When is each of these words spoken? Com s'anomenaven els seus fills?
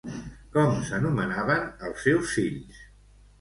Com 0.53 0.71
s'anomenaven 0.87 1.67
els 1.91 2.03
seus 2.07 2.33
fills? 2.39 2.81